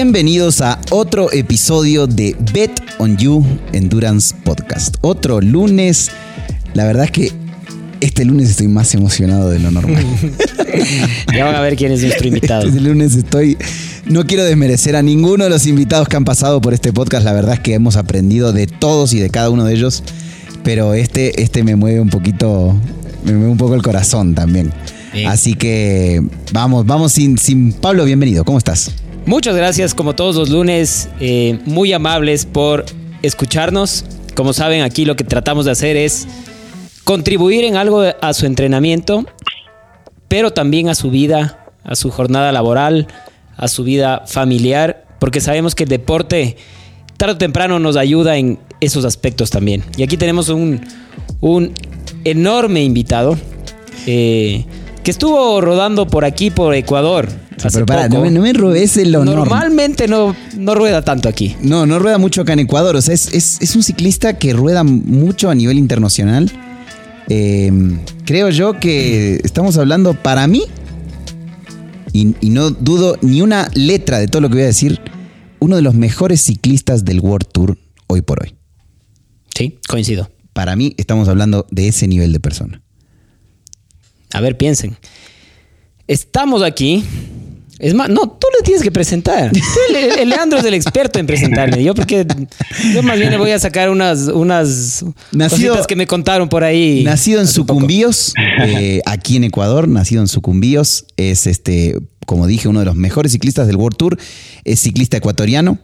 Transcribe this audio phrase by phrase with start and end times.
[0.00, 4.94] Bienvenidos a otro episodio de Bet on You Endurance Podcast.
[5.00, 6.12] Otro lunes.
[6.72, 7.32] La verdad es que
[8.00, 10.06] este lunes estoy más emocionado de lo normal.
[11.34, 12.68] ya van a ver quién es nuestro invitado.
[12.68, 13.58] Este lunes estoy.
[14.04, 17.24] No quiero desmerecer a ninguno de los invitados que han pasado por este podcast.
[17.24, 20.04] La verdad es que hemos aprendido de todos y de cada uno de ellos.
[20.62, 22.72] Pero este, este me mueve un poquito.
[23.24, 24.72] Me mueve un poco el corazón también.
[25.26, 28.44] Así que vamos, vamos sin, sin Pablo, bienvenido.
[28.44, 28.92] ¿Cómo estás?
[29.28, 32.86] Muchas gracias, como todos los lunes, eh, muy amables por
[33.20, 34.06] escucharnos.
[34.34, 36.26] Como saben, aquí lo que tratamos de hacer es
[37.04, 39.26] contribuir en algo a su entrenamiento,
[40.28, 43.06] pero también a su vida, a su jornada laboral,
[43.58, 46.56] a su vida familiar, porque sabemos que el deporte
[47.18, 49.84] tarde o temprano nos ayuda en esos aspectos también.
[49.98, 50.80] Y aquí tenemos un,
[51.42, 51.74] un
[52.24, 53.36] enorme invitado.
[54.06, 54.64] Eh,
[55.04, 57.28] que estuvo rodando por aquí, por Ecuador.
[57.72, 59.36] Pero para, no, me robes el honor.
[59.36, 61.56] Normalmente no, no rueda tanto aquí.
[61.60, 62.96] No, no rueda mucho acá en Ecuador.
[62.96, 66.50] O sea, es, un ciclista que rueda mucho a nivel internacional.
[67.28, 70.62] Em, creo yo que estamos hablando para mí,
[72.12, 74.98] y, y, no dudo ni una letra de todo lo que voy a decir,
[75.58, 78.54] uno de los mejores ciclistas del World Tour hoy por hoy.
[79.54, 80.30] Sí, coincido.
[80.52, 82.82] Para mí estamos hablando de ese nivel de persona.
[84.32, 84.96] A ver, piensen.
[86.06, 87.04] Estamos aquí.
[87.78, 89.52] Es más, no, tú le tienes que presentar.
[90.18, 91.82] El, Leandro es el experto en presentarle.
[91.82, 92.26] Yo porque
[92.92, 95.04] yo más bien le voy a sacar unas, unas
[95.48, 97.04] cositas que me contaron por ahí.
[97.04, 102.80] Nacido en Sucumbíos, eh, aquí en Ecuador, nacido en Sucumbíos, es este, como dije, uno
[102.80, 104.18] de los mejores ciclistas del World Tour.
[104.64, 105.78] Es ciclista ecuatoriano.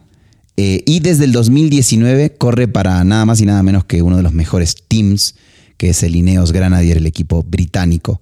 [0.56, 4.22] Eh, y desde el 2019 corre para nada más y nada menos que uno de
[4.22, 5.34] los mejores teams,
[5.76, 8.20] que es el Ineos Granadier, el equipo británico.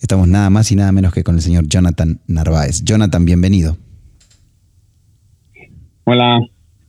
[0.00, 2.84] Estamos nada más y nada menos que con el señor Jonathan Narváez.
[2.84, 3.76] Jonathan, bienvenido.
[6.04, 6.40] Hola,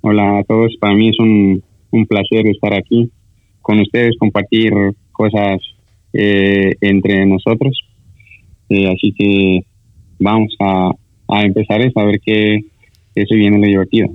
[0.02, 0.76] hola a todos.
[0.80, 1.64] Para mí es un,
[2.08, 3.10] placer estar aquí
[3.62, 4.72] con ustedes, compartir
[5.14, 5.62] cosas
[6.14, 7.80] eh, entre nosotros.
[8.70, 9.62] Eh, así que
[10.20, 10.92] vamos a,
[11.44, 12.60] empezar esto, a ver qué,
[13.16, 14.10] se viene lo divertido.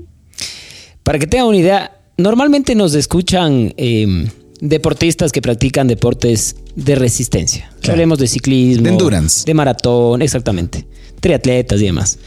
[1.03, 4.27] Para que tengan una idea, normalmente nos escuchan eh,
[4.63, 7.71] deportistas que practican deportes de resistencia.
[7.89, 10.87] Hablemos de ciclismo, de endurance, de maratón, exactamente,
[11.21, 12.19] triatletas y demás.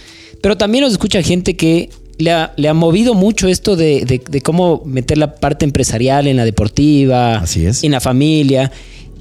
[0.42, 4.84] Pero también nos escucha gente que le ha, le ha movido mucho esto de, cómo
[4.86, 7.86] meter la parte empresarial en la deportiva, Así es.
[7.86, 8.70] en la familia.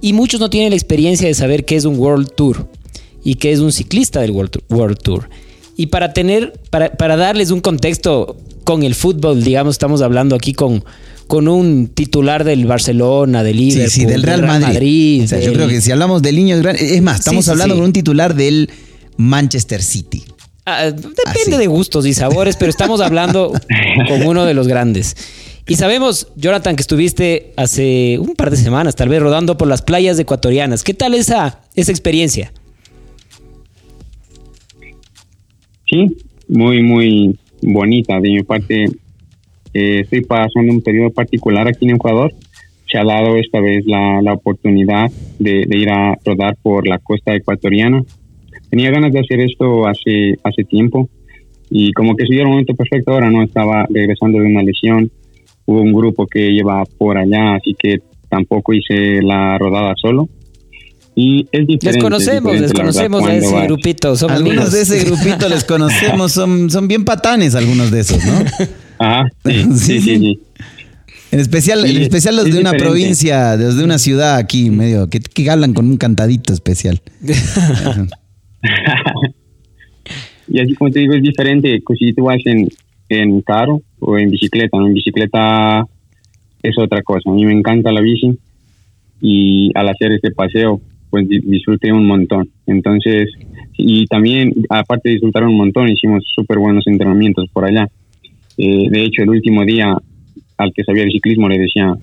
[0.01, 2.69] Y muchos no tienen la experiencia de saber qué es un World Tour
[3.23, 4.65] y qué es un ciclista del World Tour.
[4.69, 5.29] World Tour.
[5.77, 10.53] Y para tener, para, para darles un contexto con el fútbol, digamos, estamos hablando aquí
[10.53, 10.85] con
[11.27, 15.27] con un titular del Barcelona, del Liverpool, sí, del Real, Madrid.
[15.43, 18.35] Yo creo que si hablamos de niños grandes, es más, estamos hablando con un titular
[18.35, 18.71] del
[19.17, 20.25] Manchester City.
[20.67, 23.53] Ah, depende de gustos y sabores, pero estamos hablando
[24.09, 25.17] con uno de los grandes.
[25.67, 29.81] Y sabemos, Jonathan, que estuviste hace un par de semanas, tal vez, rodando por las
[29.81, 30.85] playas ecuatorianas.
[30.85, 32.53] ¿Qué tal esa, esa experiencia?
[35.89, 36.17] Sí,
[36.49, 38.21] muy, muy bonita.
[38.21, 38.87] De mi parte,
[39.75, 42.33] eh, estoy pasando un periodo particular aquí en Ecuador.
[42.91, 47.35] Se ha dado esta vez la, la oportunidad de, ir a rodar por la costa
[47.35, 48.03] ecuatoriana.
[48.71, 51.09] Tenía ganas de hacer esto hace, hace tiempo
[51.71, 53.43] y como que se dio el momento perfecto ahora, ¿no?
[53.43, 55.11] Estaba regresando de una lesión,
[55.67, 57.99] hubo un grupo que lleva por allá, así que
[58.29, 60.29] tampoco hice la rodada solo.
[61.17, 61.93] Y es diferente.
[61.93, 64.15] Les conocemos, les conocemos a ese grupito.
[64.29, 68.33] algunos de ese grupito les conocemos, son, son bien patanes algunos de esos, ¿no?
[68.99, 70.41] Ajá, sí, sí, sí.
[71.31, 75.19] En especial, en especial los de una provincia, los de una ciudad aquí, medio, que,
[75.21, 77.01] que hablan con un cantadito especial.
[80.49, 82.69] y así como te digo, es diferente pues, si tú vas en,
[83.09, 84.77] en carro o en bicicleta.
[84.77, 85.85] En bicicleta
[86.63, 87.31] es otra cosa.
[87.31, 88.39] A mí me encanta la bici
[89.21, 90.81] y al hacer este paseo,
[91.15, 92.51] pues disfruté un montón.
[92.67, 93.29] Entonces,
[93.75, 97.89] y también, aparte de disfrutar un montón, hicimos súper buenos entrenamientos por allá.
[98.59, 99.97] Eh, de hecho, el último día
[100.57, 101.95] al que sabía de ciclismo le decía,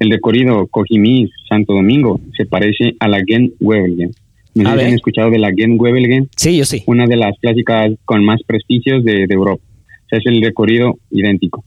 [0.00, 4.10] el recorrido Cojimis Santo Domingo se parece a la Gen Wevelgem.
[4.56, 6.26] ¿No han escuchado de la Gen Wevelgem?
[6.34, 6.82] Sí, yo sí.
[6.86, 9.62] Una de las clásicas con más prestigios de, Europa.
[9.62, 11.62] O sea, es el recorrido idéntico.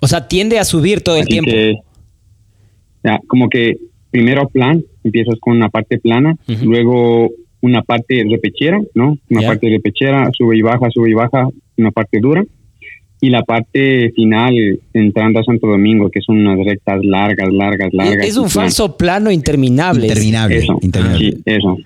[0.00, 1.52] O sea, tiende a subir todo el tiempo.
[3.28, 3.76] como que
[4.16, 7.28] primero plan, empiezas con una parte plana, luego
[7.60, 9.18] una parte repechera, ¿no?
[9.28, 11.46] Una parte repechera, sube y baja, sube y baja,
[11.76, 12.42] una parte dura
[13.20, 14.54] y la parte final
[14.94, 18.26] entrando a Santo Domingo, que son unas rectas largas, largas, largas.
[18.26, 20.06] Es un falso plano interminable.
[20.06, 20.56] Interminable.
[20.56, 20.78] Eso,
[21.18, 21.76] Sí, eso.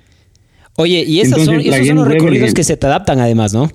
[0.77, 3.69] Oye, y esos son, esos son los recorridos que se te adaptan además, ¿no?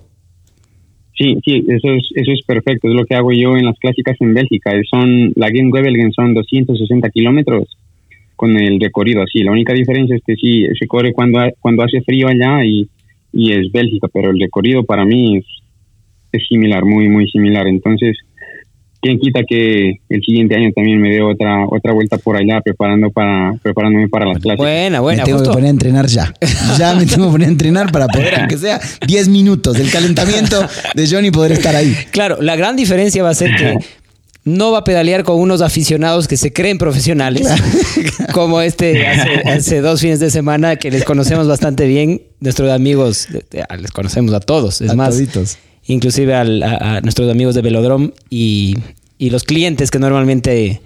[1.18, 2.88] Sí, sí, eso es, eso es perfecto.
[2.88, 4.72] Es lo que hago yo en las clásicas en Bélgica.
[4.90, 7.78] Son, la Game Webelgen son 260 kilómetros
[8.36, 9.44] con el recorrido así.
[9.44, 12.90] La única diferencia es que sí, se corre cuando, cuando hace frío allá y,
[13.34, 15.46] y es Bélgica, pero el recorrido para mí es,
[16.32, 17.68] es similar, muy, muy similar.
[17.68, 18.18] Entonces,
[19.06, 23.12] quién quita que el siguiente año también me dé otra otra vuelta por allá preparando
[23.12, 24.58] para preparándome para las clases.
[24.58, 25.24] Buena, buena.
[25.24, 26.34] Me tengo que poner a entrenar ya.
[26.78, 30.66] Ya me tengo que poner a entrenar para poder, aunque sea 10 minutos del calentamiento
[30.96, 31.96] de Johnny, poder estar ahí.
[32.12, 33.78] Claro, la gran diferencia va a ser que
[34.46, 37.48] no va a pedalear con unos aficionados que se creen profesionales,
[38.34, 43.28] como este hace, dos fines de semana que les conocemos bastante bien, nuestros amigos,
[43.80, 45.20] les conocemos a todos, es más,
[45.88, 48.78] inclusive a, nuestros amigos de Velodrome y,
[49.18, 50.82] los clientes que normalmente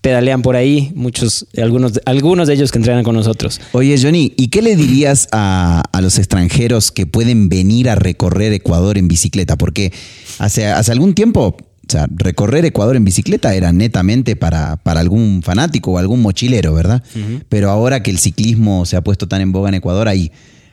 [0.00, 3.60] pedalean por ahí, muchos, algunos, algunos de ellos que entrenan con nosotros.
[3.70, 8.98] Oye, Johnny, ¿y qué le dirías a, los extranjeros que pueden venir a recorrer Ecuador
[8.98, 9.56] en bicicleta?
[9.56, 9.92] Porque
[10.40, 11.56] hace, hace algún tiempo
[11.86, 16.74] o sea, recorrer Ecuador en bicicleta era netamente para, para algún fanático o algún mochilero,
[16.74, 17.02] ¿verdad?
[17.48, 20.30] Pero ahora que el ciclismo se ha puesto tan en boga en Ecuador, hay,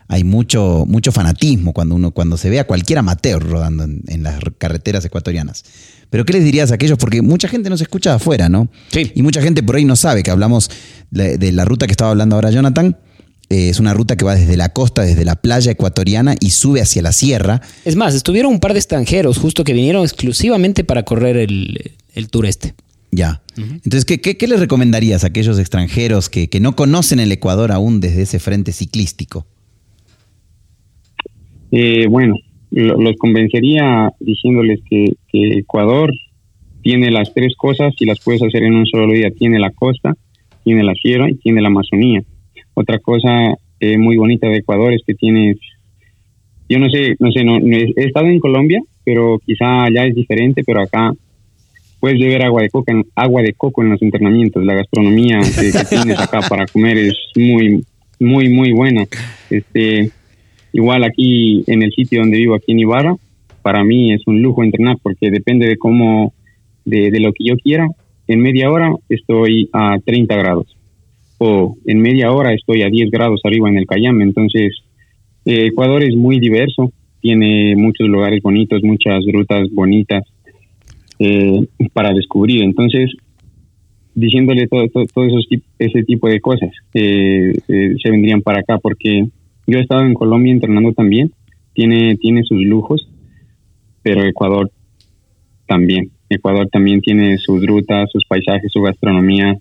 [0.08, 4.40] hay mucho, mucho fanatismo cuando uno, cuando se ve a cualquier amateur rodando en, las
[4.58, 5.64] carreteras ecuatorianas.
[6.10, 6.98] Pero ¿qué les dirías a aquellos?
[6.98, 8.70] Porque mucha gente nos escucha afuera, ¿no?
[8.90, 9.12] Sí.
[9.16, 10.70] Y mucha gente por ahí no sabe que hablamos
[11.12, 12.96] de la ruta que estaba hablando ahora Jonathan
[13.50, 16.82] eh, es una ruta que va desde la costa, desde la playa ecuatoriana y sube
[16.82, 17.62] hacia la sierra.
[17.84, 22.30] Es más, estuvieron un par de extranjeros justo que vinieron exclusivamente para correr el, el
[22.30, 22.76] tour este.
[23.12, 23.42] Ya.
[23.58, 28.22] Entonces, ¿qué, ¿qué, les recomendarías a aquellos extranjeros que, no conocen el Ecuador aún desde
[28.22, 29.46] ese frente ciclístico?
[31.72, 32.36] Eh, bueno,
[32.72, 36.12] los convencería diciéndoles que, que, Ecuador
[36.82, 39.32] tiene las tres cosas y las puedes hacer en un solo día.
[39.32, 40.16] Tiene la costa,
[40.64, 42.24] tiene la sierra y tiene la Amazonía.
[42.80, 45.58] Otra cosa eh, muy bonita de Ecuador es que tienes,
[46.70, 50.64] yo no sé, no sé, no, he estado en Colombia, pero quizá allá es diferente,
[50.66, 51.12] pero acá
[52.00, 54.64] puedes beber agua de coco, en, agua de coco en los entrenamientos.
[54.64, 57.84] La gastronomía que, tienes acá para comer es muy,
[58.18, 59.06] muy, muy buena.
[59.50, 60.10] Este,
[60.72, 63.18] igual aquí en el sitio donde vivo, aquí en Ibarra,
[63.62, 66.34] para mí es un lujo entrenar porque depende de cómo,
[66.86, 67.90] de, de lo que yo quiera.
[68.26, 70.79] En media hora estoy a 30 grados
[71.40, 74.22] o en media hora estoy a 10 grados arriba en el Cayam.
[74.22, 74.84] Entonces,
[75.46, 76.92] eh, Ecuador es muy diverso,
[77.22, 80.24] tiene muchos lugares bonitos, muchas rutas bonitas
[81.18, 82.62] eh, para descubrir.
[82.62, 83.12] Entonces,
[84.14, 85.48] diciéndole todo, todo, esos,
[85.80, 89.26] ese tipo de cosas, eh, se vendrían para acá, porque
[89.66, 91.32] yo he estado en Colombia entrenando también,
[91.74, 93.08] tiene, tiene sus lujos,
[94.04, 94.70] pero Ecuador
[95.68, 96.12] también.
[96.30, 99.56] Ecuador también tiene sus rutas, sus paisajes, su gastronomía,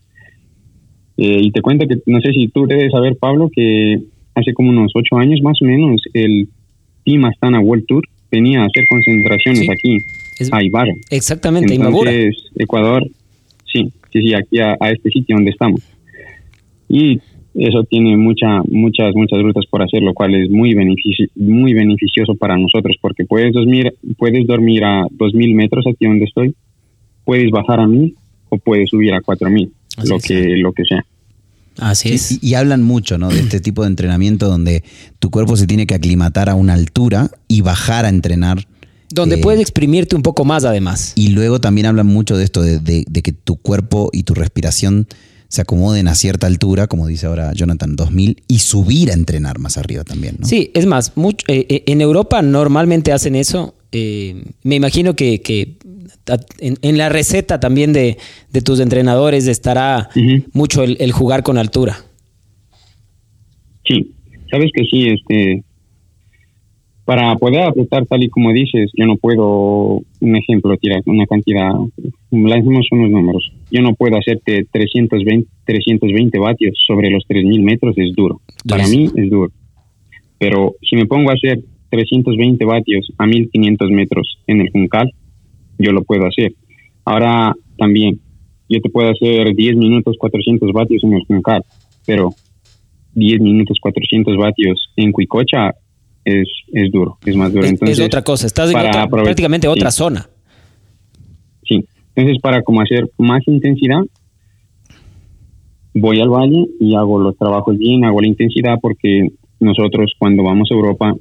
[1.19, 3.99] eh, y te cuento que, no sé si tú debes saber, Pablo, que
[4.37, 6.49] hace como unos ocho años más o menos, el
[7.05, 9.99] Team Astana World Tour venía a hacer concentraciones aquí,
[10.53, 10.93] a Ibarra.
[11.11, 13.05] Exactamente, Entonces, Ecuador,
[13.65, 15.81] sí, sí, sí, aquí a, este sitio donde estamos.
[16.88, 17.19] Y
[17.55, 20.73] eso tiene mucha, muchas, muchas rutas por hacer, lo cual es muy,
[21.35, 26.55] muy beneficioso para nosotros, porque puedes dormir, puedes dormir a 2.000 metros aquí donde estoy,
[27.25, 28.14] puedes bajar a 1.000
[28.50, 29.69] o puedes subir a 4.000
[30.05, 31.05] lo que, lo que sea.
[31.78, 32.43] Así es.
[32.43, 33.28] Y, hablan mucho, ¿no?
[33.28, 34.83] De este tipo de entrenamiento donde
[35.19, 38.67] tu cuerpo se tiene que aclimatar a una altura y bajar a entrenar.
[39.11, 41.12] Donde eh, puedes exprimirte un poco más, además.
[41.14, 45.07] Y luego también hablan mucho de esto, de, que tu cuerpo y tu respiración
[45.49, 49.78] se acomoden a cierta altura, como dice ahora Jonathan, 2000, y subir a entrenar más
[49.78, 50.47] arriba también, ¿no?
[50.47, 53.75] Sí, es más, mucho, eh, eh, en Europa normalmente hacen eso.
[53.92, 55.76] Me imagino que, que
[56.61, 58.18] en, la receta también de,
[58.64, 60.09] tus entrenadores estará
[60.52, 61.97] mucho el, jugar con altura.
[63.87, 64.12] Sí,
[64.50, 65.62] sabes que sí, este,
[67.04, 71.71] para poder apretar tal y como dices, yo no puedo, un ejemplo, tirar una cantidad,
[72.30, 78.14] lancemos unos números, yo no puedo hacerte 320, 320 vatios sobre los 3.000 metros, es
[78.14, 78.42] duro.
[78.68, 79.50] Para mí es duro.
[80.38, 85.12] Pero si me pongo a hacer 320 vatios a 1.500 metros en el Juncal,
[85.78, 86.52] yo lo puedo hacer.
[87.04, 88.21] Ahora también,
[88.68, 91.64] yo te puedo hacer 10 minutos 400 vatios en el Juncal,
[92.07, 92.35] pero
[93.14, 95.75] 10 minutos 400 vatios en Cuicocha
[96.25, 97.66] es, es duro, es más duro.
[97.66, 100.28] Entonces, es otra cosa, estás en prácticamente otra zona.
[101.64, 104.00] Sí, entonces para como hacer más intensidad,
[105.95, 109.28] voy al valle y hago los trabajos bien, hago la intensidad porque
[109.61, 111.14] nosotros cuando vamos a Europa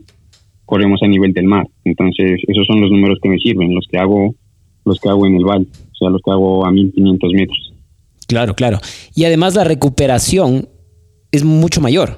[0.67, 1.65] corremos a nivel del mar.
[1.85, 4.35] Entonces, esos son los números que me sirven, los que hago
[4.87, 7.73] los que hago en el valle, o sea, los que hago a 1500 metros.
[8.27, 8.79] Claro, claro.
[9.15, 10.67] Y además la recuperación
[11.31, 12.17] es mucho mayor.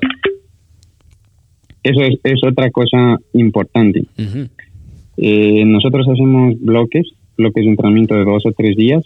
[1.83, 4.03] Eso es, es otra cosa importante.
[5.17, 9.03] Eh, nosotros hacemos bloques, bloques de entrenamiento de dos o tres días,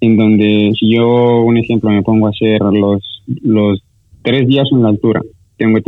[0.00, 3.82] en donde si yo, un ejemplo, me pongo a hacer los, los
[4.22, 5.22] tres días en la altura,
[5.56, 5.78] tengo,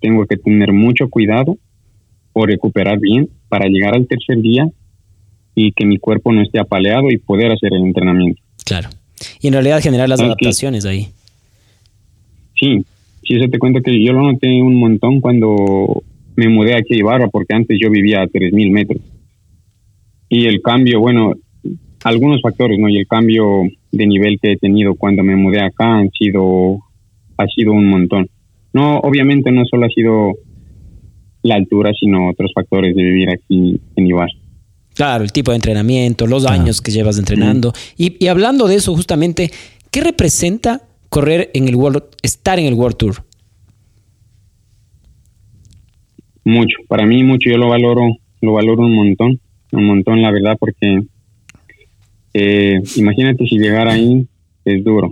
[0.00, 1.56] tengo que tener mucho cuidado
[2.38, 4.64] por recuperar bien para llegar al tercer día
[5.56, 8.40] y que mi cuerpo no esté apaleado y poder hacer el entrenamiento.
[8.64, 8.90] Claro.
[9.40, 11.08] Y en realidad generar las adaptaciones ahí.
[12.54, 12.84] Sí,
[13.24, 16.04] sí, eso te cuento que yo lo noté un montón cuando
[16.36, 19.02] me mudé aquí a Ibarra, porque antes yo vivía a 3.000 metros.
[20.28, 21.32] Y el cambio, bueno,
[22.04, 22.88] algunos factores, ¿no?
[22.88, 26.78] Y el cambio de nivel que he tenido cuando me mudé acá han sido,
[27.36, 28.28] ha sido un montón.
[28.72, 30.36] No, obviamente no solo ha sido
[31.48, 34.32] la altura, sino otros factores de vivir aquí en Ibarra.
[34.94, 37.72] Claro, el tipo de entrenamiento, los años que llevas entrenando.
[37.96, 39.50] Y, y, hablando de eso, justamente,
[39.92, 43.24] ¿qué representa correr en el World, estar en el World Tour?
[46.44, 48.08] Mucho, para mí mucho, yo lo valoro,
[48.40, 49.40] lo valoro un montón,
[49.72, 51.02] un montón la verdad, porque
[52.34, 54.26] eh, imagínate si llegar ahí
[54.64, 55.10] es duro.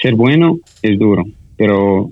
[0.00, 1.24] Ser bueno es duro,
[1.56, 2.10] pero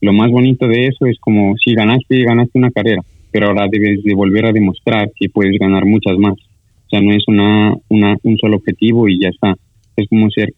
[0.00, 4.02] lo más bonito de eso es como si ganaste, ganaste una carrera, pero ahora debes
[4.02, 6.32] de volver a demostrar que puedes ganar muchas más.
[6.32, 9.54] O sea, no es una, una, un solo objetivo y ya está.
[9.96, 10.52] Es como ser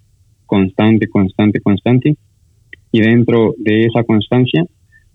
[0.47, 2.15] constante, constante, constante.
[2.93, 4.65] Y dentro de esa constancia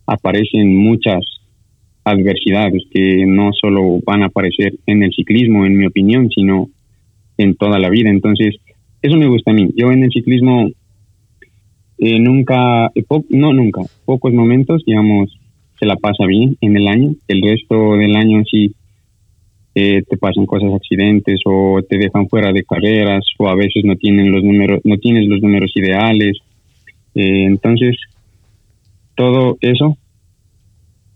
[0.06, 1.22] aparecen muchas
[2.04, 6.70] adversidades que no solo van a aparecer en el ciclismo, en mi opinión, sino
[7.38, 8.10] en toda la vida.
[8.10, 8.56] Entonces,
[9.02, 9.70] eso me gusta a mí.
[9.76, 10.70] Yo en el ciclismo
[11.98, 15.38] eh, nunca, eh, no nunca, pocos momentos, digamos,
[15.80, 17.16] se la pasa bien en el año.
[17.28, 18.74] El resto del año sí
[19.76, 23.96] eh, te pasan cosas, accidentes o te dejan fuera de carreras o a veces no
[23.96, 26.38] tienen los números, no tienes los números ideales.
[27.14, 27.96] Eh, entonces,
[29.16, 29.98] todo eso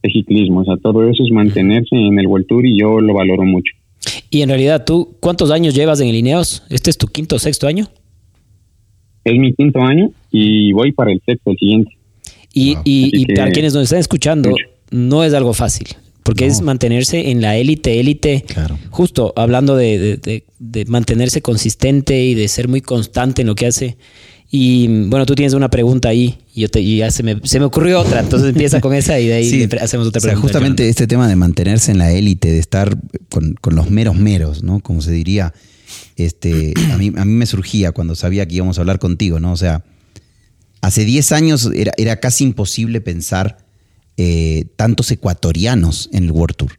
[0.03, 3.13] es ciclismo, o sea, todo eso es mantenerse en el World Tour y yo lo
[3.13, 3.73] valoro mucho.
[4.29, 6.63] Y en realidad, ¿tú cuántos años llevas en Ineos?
[6.69, 7.87] ¿Este es tu quinto o sexto año?
[9.23, 11.91] Es mi quinto año y voy para el sexto, el siguiente.
[12.53, 14.53] Y, y, para quienes nos están escuchando,
[14.91, 15.87] no es algo fácil
[16.23, 18.45] porque es mantenerse en la élite, élite,
[18.89, 23.97] justo hablando de, de, mantenerse consistente y de ser muy constante en lo que hace.
[24.53, 27.59] Y bueno, tú tienes una pregunta ahí y, yo te, y ya se me, se
[27.59, 30.41] me, ocurrió otra, entonces empieza con esa y de ahí hacemos otra pregunta.
[30.41, 32.97] justamente este tema de mantenerse en la élite, de estar
[33.29, 34.81] con, con, los meros meros, ¿no?
[34.81, 35.53] Como se diría,
[36.15, 39.51] este, a, mí, a mí me surgía cuando sabía que íbamos a hablar contigo, ¿no?
[39.51, 39.83] O sea,
[40.81, 43.57] hace 10 años era, era casi imposible pensar
[44.17, 46.71] eh, tantos ecuatorianos en el World Tour.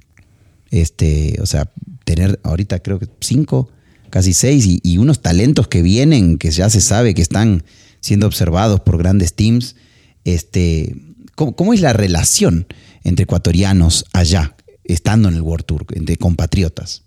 [0.71, 1.71] Este, o sea,
[2.05, 3.69] tener ahorita creo que cinco,
[4.11, 7.65] casi seis, y, unos talentos que vienen, que ya se sabe que están
[8.01, 9.77] siendo observados por grandes teams.
[10.25, 10.95] Este,
[11.35, 12.67] ¿cómo, es la relación
[13.03, 17.03] entre ecuatorianos allá, estando en el World Tour, entre compatriotas?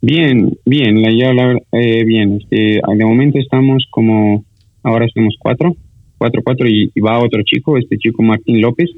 [0.00, 2.38] Bien, bien, la, eh, bien.
[2.40, 4.44] Este, de momento estamos como,
[4.82, 5.74] ahora somos cuatro,
[6.18, 8.90] 4-4 y, va otro chico, este chico Martín López.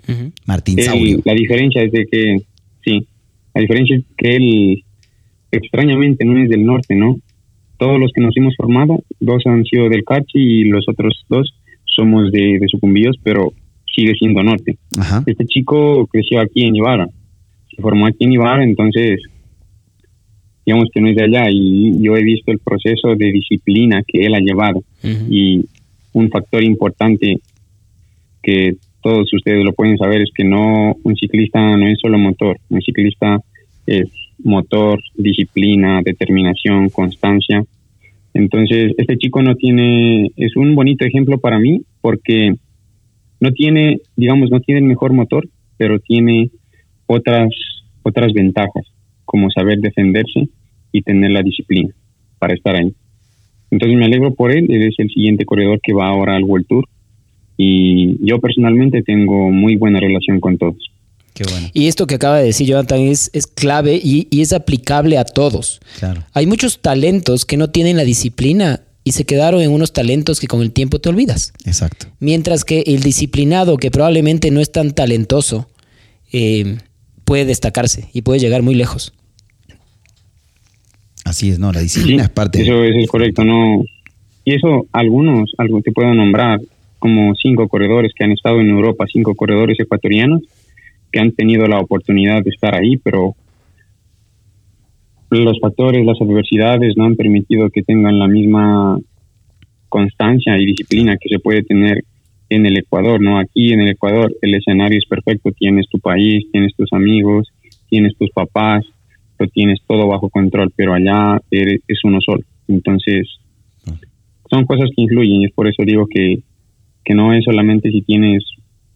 [0.46, 0.76] Martín
[1.24, 2.36] La diferencia es de que,
[2.84, 3.06] sí,
[3.54, 4.84] la diferencia es que él
[5.50, 7.18] extrañamente no es del norte, ¿no?
[7.78, 11.54] Todos los que nos hemos formado, dos han sido del Cachi y los otros dos
[11.84, 13.52] somos de, de Sucumbíos, pero
[13.94, 14.76] sigue siendo norte.
[15.26, 17.08] Este chico creció aquí en Ibarra,
[17.74, 19.20] se formó aquí en Ibarra, entonces
[20.68, 24.26] digamos que no es de allá y yo he visto el proceso de disciplina que
[24.26, 25.64] él ha llevado y
[26.12, 27.38] un factor importante
[28.42, 32.58] que todos ustedes lo pueden saber es que no un ciclista no es solo motor,
[32.68, 33.40] un ciclista
[33.86, 34.10] es
[34.44, 37.64] motor, disciplina, determinación, constancia.
[38.34, 42.52] Entonces, este chico no tiene, es un bonito ejemplo para mí porque
[43.40, 45.48] no tiene, digamos, no tiene el mejor motor,
[45.78, 46.50] pero tiene
[47.06, 47.48] otras,
[48.02, 48.84] otras ventajas,
[49.24, 50.50] como saber defenderse
[50.92, 51.90] y tener la disciplina
[52.38, 52.92] para estar ahí.
[53.70, 56.66] Entonces me alegro por él, él es el siguiente corredor que va ahora al World
[56.66, 56.88] Tour
[57.56, 60.90] y yo personalmente tengo muy buena relación con todos.
[61.34, 61.68] Qué bueno.
[61.72, 65.80] Y esto que acaba de decir Jonathan es, es clave y, es aplicable a todos.
[65.98, 66.24] Claro.
[66.32, 70.46] Hay muchos talentos que no tienen la disciplina y se quedaron en unos talentos que
[70.46, 71.52] con el tiempo te olvidas.
[71.64, 72.06] Exacto.
[72.20, 75.68] Mientras que el disciplinado, que probablemente no es tan talentoso,
[76.32, 76.78] eh,
[77.24, 79.12] puede destacarse y puede llegar muy lejos.
[81.28, 81.72] Así es, ¿no?
[81.72, 82.62] La disciplina es parte.
[82.62, 83.84] Eso, es correcto, ¿no?
[84.44, 86.58] Y eso, algunos, algo te puedo nombrar,
[86.98, 90.42] como cinco corredores que han estado en Europa, cinco corredores ecuatorianos
[91.12, 93.34] que han tenido la oportunidad de estar ahí, pero
[95.30, 98.98] los factores, las adversidades no han permitido que tengan la misma
[99.88, 102.04] constancia y disciplina que se puede tener
[102.48, 103.38] en el Ecuador, ¿no?
[103.38, 107.48] Aquí en el Ecuador el escenario es perfecto, tienes tu país, tienes tus amigos,
[107.88, 108.84] tienes tus papás,
[109.38, 112.42] lo tienes todo bajo control, pero allá eres, es uno solo.
[112.66, 113.26] Entonces,
[114.50, 116.42] son cosas que influyen y es por eso digo que,
[117.04, 118.44] que no es solamente si tienes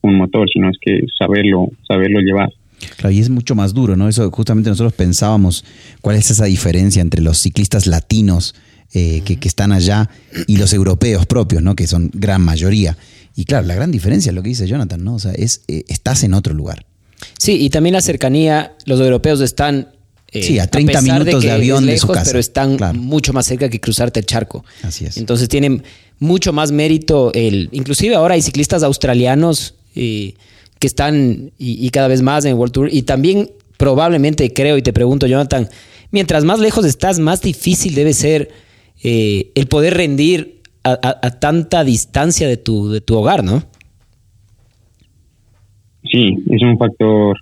[0.02, 2.50] un motor, sino es que saberlo, saberlo llevar.
[2.96, 4.08] Claro, y es mucho más duro, ¿no?
[4.08, 5.64] Eso justamente nosotros pensábamos
[6.00, 8.54] cuál es esa diferencia entre los ciclistas latinos
[8.92, 10.10] eh, que, que, están allá
[10.48, 11.76] y los europeos propios, ¿no?
[11.76, 12.96] Que son gran mayoría.
[13.34, 15.14] Y claro, la gran diferencia es lo que dice Jonathan, ¿no?
[15.14, 16.84] O sea, es, eh, estás en otro lugar.
[17.38, 19.88] Sí, y también la cercanía, los europeos están...
[20.32, 22.30] Eh, sí, a 30 minutos de, avión lejos, de su casa.
[22.30, 24.64] Pero están mucho más cerca que cruzarte el charco.
[24.82, 25.18] Así es.
[25.18, 25.82] Entonces tienen
[26.18, 27.68] mucho más mérito el...
[27.72, 30.34] Inclusive ahora hay ciclistas australianos eh,
[30.78, 34.78] que están y, y cada vez más en el World Tour y también probablemente creo
[34.78, 35.68] y te pregunto Jonathan,
[36.12, 38.48] mientras más lejos estás, más difícil debe ser
[39.02, 43.64] eh, el poder rendir a, a, a, tanta distancia de tu, de tu hogar, ¿no?
[46.04, 47.36] Sí, es un factor,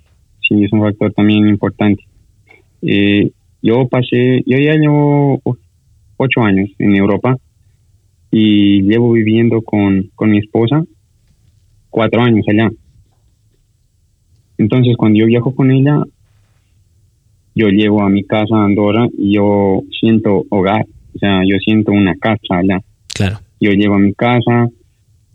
[0.47, 2.03] sí, es un factor también importante.
[2.81, 5.41] Eh, yo pasé, yo ya llevo
[6.17, 7.37] ocho años en Europa
[8.31, 10.83] y llevo viviendo con, con mi esposa
[11.89, 12.69] cuatro años allá.
[14.57, 16.01] Entonces, cuando yo viajo con ella,
[17.53, 20.85] yo llego a mi casa a Andorra y yo siento hogar,
[21.15, 22.79] o sea, yo siento una casa allá.
[23.13, 23.39] Claro.
[23.59, 24.67] Yo llego a mi casa,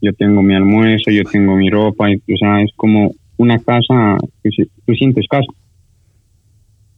[0.01, 4.17] yo tengo mi almuerzo, yo tengo mi ropa, y, o sea, es como una casa
[4.43, 5.47] que se, tú sientes casa.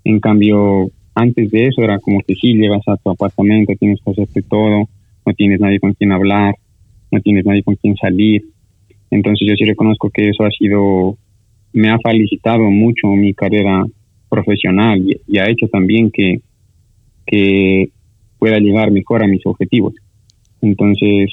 [0.09, 4.11] En cambio, antes de eso era como que sí, llegas a tu apartamento, tienes que
[4.11, 4.89] hacerte todo,
[5.27, 6.55] no tienes nadie con quien hablar,
[7.11, 8.43] no tienes nadie con quien salir.
[9.11, 11.19] Entonces yo sí reconozco que eso ha sido,
[11.75, 13.85] me ha felicitado mucho mi carrera
[14.31, 16.41] profesional y, y ha hecho también que,
[17.27, 17.91] que
[18.39, 19.93] pueda llegar mejor a mis objetivos.
[20.63, 21.31] Entonces,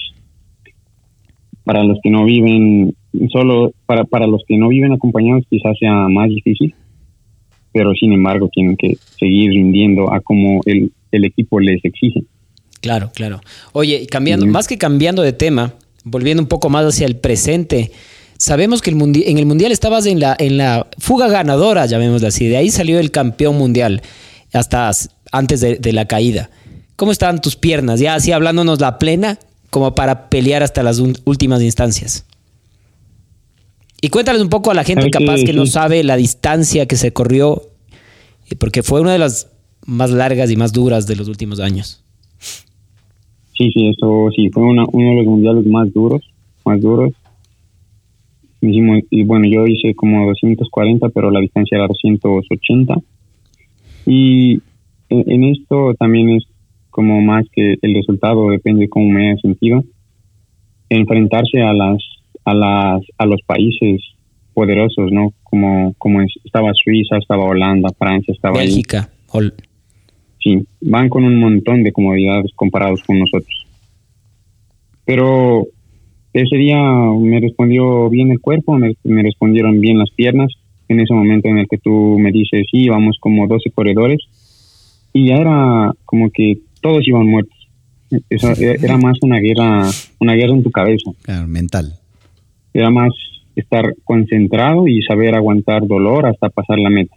[1.64, 2.94] para los que no viven
[3.30, 6.76] solo, para, para los que no viven acompañados quizás sea más difícil,
[7.76, 12.24] pero sin embargo tienen que seguir rindiendo a como el, el equipo les exige.
[12.80, 13.42] Claro, claro.
[13.74, 15.74] Oye, cambiando, más que cambiando de tema,
[16.06, 17.92] volviendo un poco más hacia el presente,
[18.38, 22.48] sabemos que el en el Mundial estabas en la, en la fuga ganadora, llamémosla así,
[22.48, 24.02] de ahí salió el campeón mundial,
[24.54, 24.90] hasta
[25.34, 26.50] antes de, de la caída.
[26.96, 28.00] ¿Cómo estaban tus piernas?
[28.00, 29.38] Ya así hablándonos la plena,
[29.70, 32.26] como para pelear hasta las últimas instancias.
[34.06, 37.12] Y cuéntales un poco a la gente capaz que, no sabe la distancia que se
[37.12, 37.64] corrió,
[38.60, 39.52] porque fue una de las
[39.88, 42.06] más largas y más duras de los últimos años.
[43.58, 46.22] Sí, sí, eso sí, fue una, uno de los mundiales más duros,
[46.64, 47.14] más duros.
[48.62, 52.98] Hicimos, y bueno, yo hice como 240, pero la distancia era 280.
[54.06, 54.62] Y
[55.10, 56.44] en, en esto también es
[56.92, 59.84] como más que el resultado depende de cómo me haya sentido.
[60.90, 61.98] Enfrentarse a las
[62.46, 64.02] a las a los países
[64.54, 65.34] poderosos, ¿no?
[65.44, 69.10] Como como estaba Suiza, estaba Holanda, Francia, estaba Bélgica.
[69.34, 69.52] Ahí.
[70.42, 73.66] Sí, van con un montón de comodidades comparados con nosotros.
[75.06, 75.66] Pero
[76.34, 80.52] ese día me respondió bien el cuerpo, me, me respondieron bien las piernas.
[80.88, 84.20] En ese momento en el que tú me dices, sí, vamos como 12 corredores.
[85.14, 87.58] Y ya era como que todos iban muertos.
[88.30, 91.10] Eso era más una guerra, una guerra en tu cabeza.
[91.24, 91.94] Claro, mental.
[92.76, 93.14] Era más
[93.56, 97.16] estar concentrado y saber aguantar dolor hasta pasar la meta.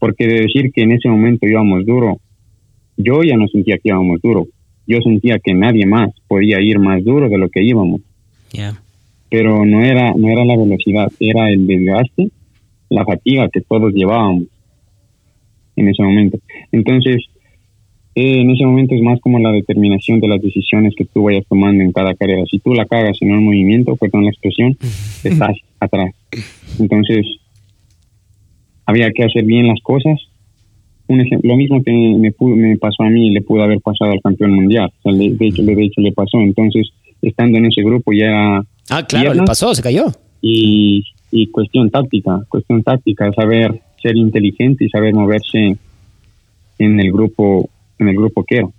[0.00, 2.18] Porque de decir que en ese momento íbamos duro,
[2.96, 4.48] yo ya no sentía que íbamos duro.
[4.84, 8.00] Yo sentía que nadie más podía ir más duro de lo que íbamos.
[8.50, 8.82] Yeah.
[9.30, 12.32] Pero no era, no era la velocidad, era el desgaste,
[12.88, 14.48] la fatiga que todos llevábamos
[15.76, 16.38] en ese momento.
[16.72, 17.24] Entonces,
[18.16, 21.44] eh, en ese momento es más como la determinación de las decisiones que tú vayas
[21.50, 22.44] tomando en cada carrera.
[22.50, 24.74] Si tú la cagas en un movimiento, perdón la expresión,
[25.22, 26.14] estás atrás.
[26.80, 27.26] Entonces,
[28.86, 30.18] había que hacer bien las cosas.
[31.08, 34.22] Un ejemplo, lo mismo que me, me pasó a mí, le pudo haber pasado al
[34.22, 34.90] campeón mundial.
[35.00, 36.40] O sea, le, de, hecho, de hecho, le pasó.
[36.40, 36.88] Entonces,
[37.20, 38.62] estando en ese grupo ya...
[38.88, 40.06] Ah, claro, le pasó, se cayó.
[40.40, 45.76] Y, y cuestión táctica, cuestión táctica, saber ser inteligente y saber moverse
[46.78, 48.72] en el grupo en el grupo quiero.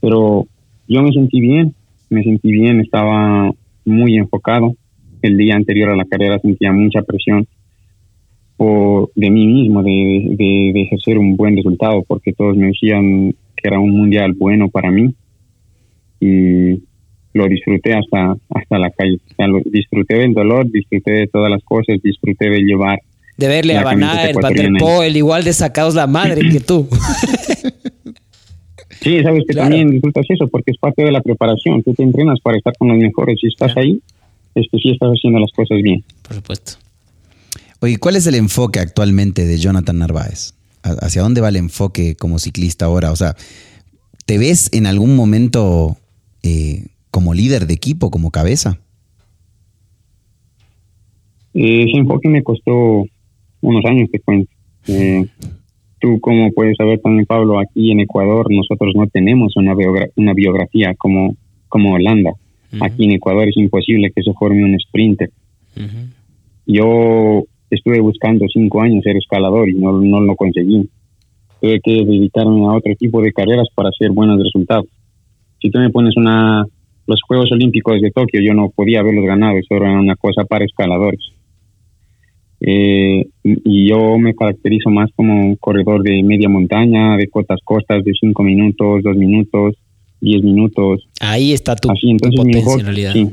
[0.00, 0.46] Pero
[0.88, 1.74] yo me sentí bien,
[2.10, 3.50] me sentí bien, estaba
[3.84, 4.74] muy enfocado.
[5.22, 7.46] El día anterior a la carrera sentía mucha presión
[8.56, 13.32] por, de mí mismo, de, de, de ejercer un buen resultado, porque todos me decían
[13.56, 15.14] que era un mundial bueno para mí
[16.20, 16.82] y
[17.34, 19.18] lo disfruté hasta, hasta la calle.
[19.30, 23.00] O sea, lo, disfruté del dolor, disfruté de todas las cosas, disfruté de llevar.
[23.36, 26.88] De verle a Van el Paterpoel, igual de sacados la madre que tú.
[29.04, 29.68] Sí, sabes que claro.
[29.68, 31.82] también disfrutas eso porque es parte de la preparación.
[31.82, 34.00] Tú te entrenas para estar con los mejores y estás ahí
[34.54, 36.04] es que sí estás haciendo las cosas bien.
[36.22, 36.72] Por supuesto.
[37.80, 40.54] Oye, ¿cuál es el enfoque actualmente de Jonathan Narváez?
[40.82, 43.10] ¿Hacia dónde va el enfoque como ciclista ahora?
[43.10, 43.36] O sea,
[44.26, 45.96] ¿te ves en algún momento
[46.42, 48.78] eh, como líder de equipo, como cabeza?
[51.54, 53.04] Eh, ese enfoque me costó
[53.60, 54.50] unos años, te cuento.
[54.86, 55.26] Eh,
[56.04, 59.74] tú, como puedes saber también, Pablo, aquí en Ecuador nosotros no tenemos una,
[60.16, 61.34] una biografía como,
[61.68, 62.32] como Holanda.
[62.80, 65.30] Aquí en Ecuador es imposible que se forme un sprinter.
[66.66, 70.88] Yo estuve buscando cinco años ser escalador y no, no lo conseguí.
[71.60, 74.86] Tuve que dedicarme a otro tipo de carreras para hacer buenos resultados.
[75.62, 76.66] Si tú me pones una
[77.06, 80.64] los Juegos Olímpicos de Tokio, yo no podía haberlos ganado, eso era una cosa para
[80.64, 81.33] escaladores.
[82.66, 88.02] Eh, y yo me caracterizo más como un corredor de media montaña, de cotas costas,
[88.02, 89.74] de cinco minutos, dos minutos,
[90.18, 91.06] diez minutos.
[91.20, 93.28] Ahí está tu, Así, entonces, mi enfoque, sí.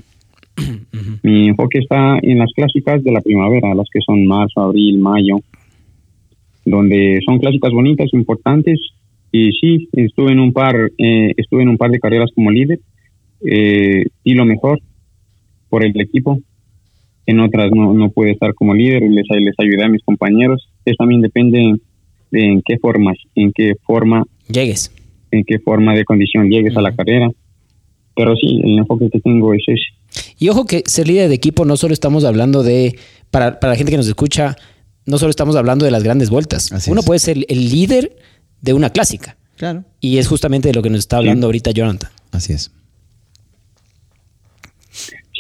[1.23, 5.37] Mi enfoque está en las clásicas de la primavera, las que son marzo, abril, mayo,
[6.65, 8.81] donde son clásicas bonitas, importantes.
[9.31, 12.81] Y sí, estuve en un par, eh, estuve en un par de carreras como líder
[13.45, 14.81] eh, y lo mejor
[15.69, 16.37] por el equipo
[17.25, 20.67] en otras no, no pude estar como líder, les, les ayudé a mis compañeros.
[20.85, 21.75] Eso también depende
[22.31, 24.91] de en qué forma, en qué forma llegues,
[25.31, 27.29] en qué forma de condición llegues a la carrera.
[28.15, 30.33] Pero sí, el enfoque que tengo es ese.
[30.37, 32.97] Y ojo que ser líder de equipo no solo estamos hablando de,
[33.29, 34.55] para, para la gente que nos escucha,
[35.05, 36.87] no solo estamos hablando de las grandes vueltas.
[36.87, 38.15] Uno puede ser el líder
[38.61, 39.37] de una clásica.
[39.55, 39.83] Claro.
[39.99, 42.09] Y es justamente de lo que nos está hablando ahorita Jonathan.
[42.31, 42.71] Así es.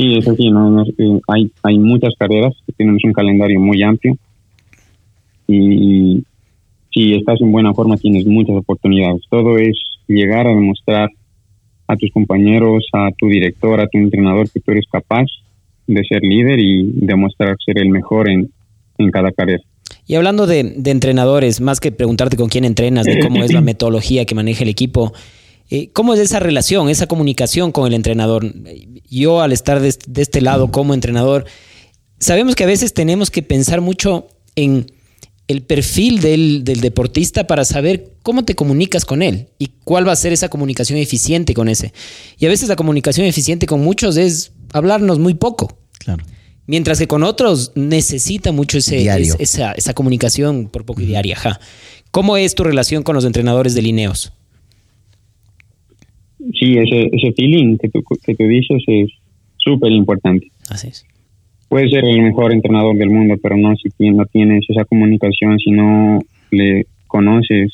[0.01, 0.83] Sí, es así, ¿no?
[1.27, 4.17] hay, hay muchas carreras, tenemos un calendario muy amplio
[5.47, 6.23] y
[6.91, 9.21] si estás en buena forma tienes muchas oportunidades.
[9.29, 11.09] Todo es llegar a demostrar
[11.85, 15.25] a tus compañeros, a tu director, a tu entrenador que tú eres capaz
[15.85, 18.49] de ser líder y demostrar ser el mejor en,
[18.97, 19.61] en cada carrera.
[20.07, 23.61] Y hablando de, de, entrenadores, más que preguntarte con quién entrenas, de cómo es la
[23.71, 25.17] metodología que maneja el equipo, eh,
[25.93, 28.45] ¿Cómo es esa relación, esa comunicación con el entrenador?
[29.09, 31.45] Yo al estar de, este lado como entrenador,
[32.19, 34.91] sabemos que a veces tenemos que pensar mucho en
[35.47, 40.17] el perfil del, deportista para saber cómo te comunicas con él y cuál va a
[40.17, 41.93] ser esa comunicación eficiente con ese.
[42.37, 45.77] Y a veces la comunicación eficiente con muchos es hablarnos muy poco.
[45.99, 46.23] Claro.
[46.67, 49.07] Mientras que con otros necesita mucho ese,
[49.39, 51.37] esa, esa, comunicación por poco y diaria.
[52.11, 54.33] ¿Cómo es tu relación con los entrenadores de Lineos?
[56.59, 59.09] Sí, ese, ese feeling que tú, que tú dices es
[59.57, 60.47] súper importante.
[60.69, 61.05] Así es.
[61.69, 65.71] Puedes ser el mejor entrenador del mundo, pero no si no tienes esa comunicación, si
[65.71, 66.19] no
[66.51, 67.71] le conoces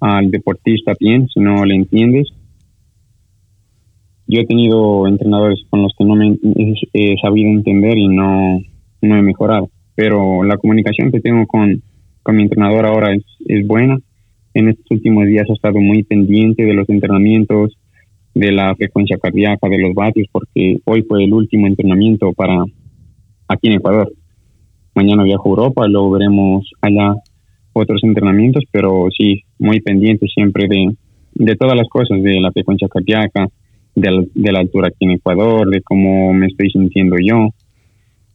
[0.00, 2.28] al deportista bien, si no le entiendes.
[4.28, 6.36] Yo he tenido entrenadores con los que no me
[6.92, 8.60] he sabido entender y no,
[9.00, 11.82] no he mejorado, pero la comunicación que tengo con,
[12.22, 13.98] con mi entrenador ahora es, es buena
[14.54, 17.76] en estos últimos días ha estado muy pendiente de los entrenamientos,
[18.34, 22.64] de la frecuencia cardíaca, de los vatios, porque hoy fue el último entrenamiento para
[23.48, 24.12] aquí en Ecuador.
[24.94, 27.14] Mañana viajo a Europa, luego veremos allá
[27.72, 30.94] otros entrenamientos, pero sí, muy pendiente siempre de,
[31.34, 33.46] de todas las cosas, de la frecuencia cardíaca,
[33.94, 37.48] de la, de la altura aquí en Ecuador, de cómo me estoy sintiendo yo.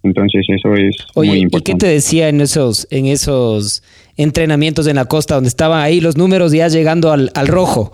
[0.04, 1.72] Entonces eso es muy importante.
[1.72, 3.84] ¿Y qué te decía en esos, en esos
[4.18, 7.92] entrenamientos en la costa donde estaban ahí los números ya llegando al, al rojo?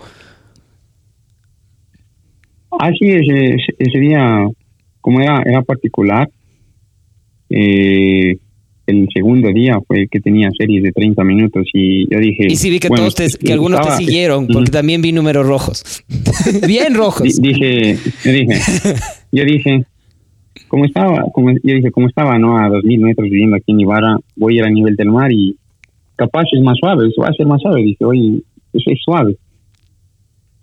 [2.78, 4.46] Ah, sí, ese, ese día,
[5.00, 6.28] como era, era particular,
[7.50, 8.36] eh,
[8.86, 12.46] el segundo día fue que tenía series de 30 minutos y yo dije...
[12.48, 16.04] Y sí vi que, todos que algunos te siguieron, porque también vi números rojos.
[16.66, 17.40] Bien rojos.
[17.40, 18.54] dije, yo dije,
[19.32, 19.84] yo dije,
[20.68, 22.58] como estaba, como, yo dije, como estaba, ¿no?
[22.58, 25.56] A 2.000 metros viviendo aquí en Ibarra, voy a ir a nivel del mar y
[26.20, 27.82] capaz es más suave, eso va a ser más suave.
[27.82, 28.42] Dije, oye,
[28.74, 29.36] eso es suave.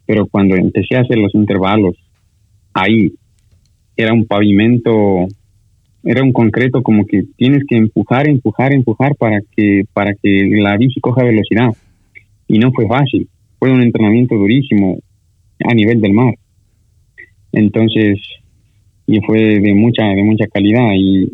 [0.06, 1.96] Pero cuando empecé a hacer los intervalos,
[2.74, 3.12] ahí
[3.96, 5.26] era un pavimento,
[6.04, 10.78] era un concreto como que tienes que empujar, empujar, empujar para que, para que la
[10.78, 11.70] bici coja velocidad.
[12.48, 15.00] Y no fue fácil, fue un entrenamiento durísimo
[15.68, 16.36] a nivel del mar.
[17.52, 18.20] Entonces,
[19.08, 21.32] y fue de mucha de mucha calidad y,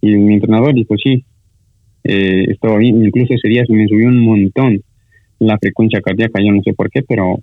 [0.00, 1.24] y mi entrenador dijo sí
[2.04, 4.80] eh, estaba bien incluso ese día se me subió un montón
[5.38, 7.40] la frecuencia cardíaca yo no sé por qué pero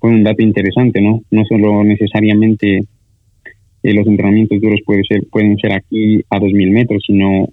[0.00, 2.78] fue un dato interesante no no solo necesariamente
[3.82, 7.48] eh, los entrenamientos duros puede ser pueden ser aquí a 2000 metros sino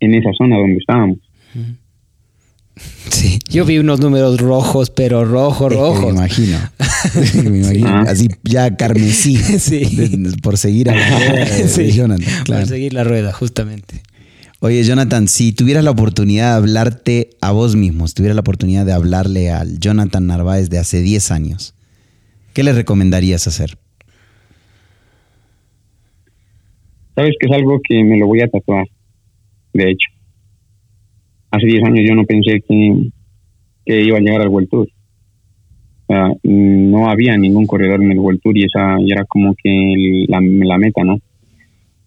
[0.00, 1.18] en esa zona donde estábamos
[3.10, 6.06] Sí, yo vi unos números rojos, pero rojo, rojo.
[6.06, 6.56] Me imagino.
[7.50, 7.86] me imagino.
[7.88, 8.04] Ah.
[8.08, 9.36] Así ya carmesí.
[9.36, 9.84] Sí.
[9.94, 12.24] de- por seguir a la rueda de, de Sí, Jonathan.
[12.24, 12.66] Para Claro.
[12.66, 14.00] seguir la rueda, justamente.
[14.64, 18.86] Oye, Jonathan, si tuvieras la oportunidad de hablarte a vos mismo, si tuvieras la oportunidad
[18.86, 21.74] de hablarle al Jonathan Narváez de hace 10 años,
[22.54, 23.70] ¿qué le recomendarías hacer?
[27.16, 28.86] Sabes que es algo que me lo voy a tatuar,
[29.72, 30.08] de hecho.
[31.50, 33.08] Hace 10 años yo no pensé que,
[33.84, 34.88] que iba a llegar al World Tour.
[36.06, 40.24] Sea, no había ningún corredor en el World Tour y esa y era como que
[40.28, 41.18] la, la meta, ¿no?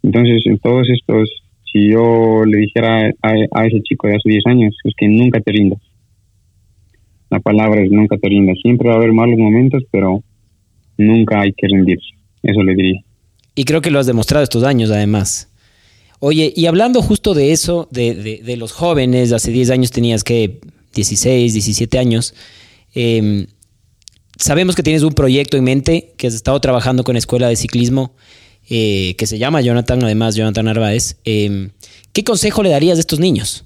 [0.04, 1.45] Entonces, en todos estos,
[1.76, 5.42] si yo le dijera a, a ese chico de hace 10 años, es que nunca
[5.42, 5.80] te rindas.
[7.30, 8.58] La palabra es nunca te rindas.
[8.62, 10.24] Siempre va a haber malos momentos, pero
[10.98, 12.06] nunca hay que rendirse.
[12.44, 13.02] Eso le diría.
[13.56, 15.50] Y creo que lo has demostrado estos años, además.
[16.20, 20.24] Oye, y hablando justo de eso, de, de- de los jóvenes, hace 10 años tenías
[20.24, 20.62] que
[20.94, 22.34] 16, 17 años.
[22.94, 23.48] eh,
[24.38, 28.14] sabemos que tienes un proyecto en mente, que has estado trabajando con Escuela de Ciclismo,
[28.70, 31.20] eh, que se llama Jonathan, además, Jonathan Narváez.
[31.26, 31.70] Eh,
[32.14, 33.66] ¿Qué consejo le darías a estos niños?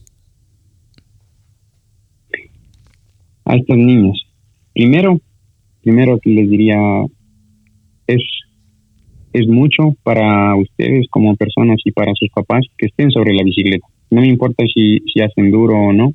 [3.49, 4.27] a estos niños.
[4.73, 5.19] Primero,
[5.81, 6.77] primero les diría,
[8.05, 8.21] es,
[9.33, 13.87] es mucho para ustedes como personas y para sus papás que estén sobre la bicicleta.
[14.11, 16.13] No me importa si, si hacen duro o no,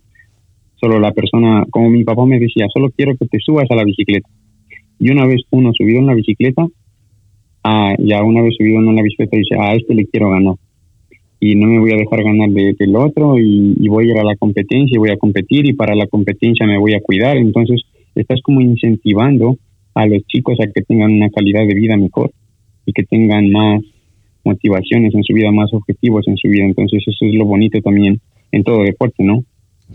[0.76, 3.84] solo la persona, como mi papá me decía, solo quiero que te subas a la
[3.84, 4.28] bicicleta.
[5.00, 6.64] Y una vez uno subido en la bicicleta,
[7.64, 10.54] ah, ya una vez subido uno en la bicicleta dice, a este le quiero ganar.
[11.40, 14.18] Y no me voy a dejar ganar de- del otro y, y voy a ir
[14.18, 17.36] a la competencia y voy a competir y para la competencia me voy a cuidar.
[17.36, 17.82] Entonces,
[18.14, 19.58] estás como incentivando
[19.94, 22.30] a los chicos a que tengan una calidad de vida mejor
[22.86, 23.82] y que tengan más
[24.44, 26.64] motivaciones en su vida, más objetivos en su vida.
[26.64, 28.20] Entonces, eso es lo bonito también
[28.52, 29.44] en todo deporte, ¿no?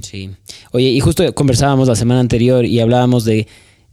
[0.01, 0.29] Sí.
[0.71, 3.47] Oye, y justo conversábamos la semana anterior y hablábamos de,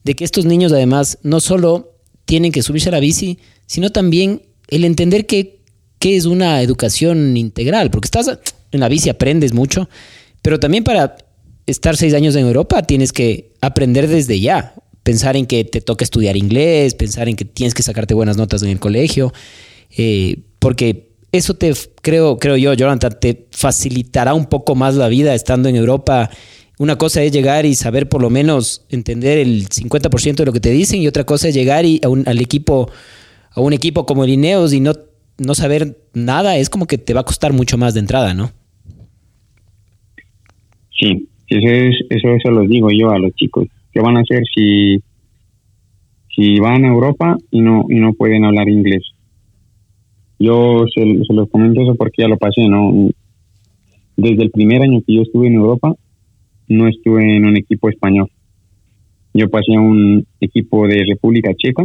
[0.05, 1.89] de que estos niños además no solo
[2.27, 5.61] tienen que subirse a la bici, sino también el entender que,
[5.99, 8.39] que es una educación integral, porque estás
[8.73, 9.89] en la bici, aprendes mucho,
[10.43, 11.17] pero también para
[11.67, 16.05] estar seis años en Europa tienes que aprender desde ya, pensar en que te toca
[16.05, 19.33] estudiar inglés, pensar en que tienes que sacarte buenas notas en el colegio,
[19.97, 25.35] eh, porque eso te, creo, creo yo, Jonathan, te facilitará un poco más la vida
[25.35, 26.31] estando en Europa.
[26.79, 30.61] Una cosa es llegar y saber por lo menos entender el 50% de lo que
[30.61, 32.91] te dicen y otra cosa es llegar y a un, al equipo,
[33.51, 34.93] a un equipo como el Ineos y no,
[35.39, 38.51] no saber nada, es como que te va a costar mucho más de entrada, ¿no?
[40.99, 43.69] Sí, eso es, eso, eso los digo yo a los chicos.
[43.93, 44.99] ¿Qué van a hacer si,
[46.35, 49.03] si van a Europa y no, y no pueden hablar inglés?
[50.39, 53.09] Yo se, se los comento eso porque ya lo pasé, ¿no?
[54.19, 55.95] Desde el primer año que yo estuve en Europa,
[56.69, 58.29] no estuve en un equipo español.
[59.35, 61.85] Yo pasé a un equipo de República Checa,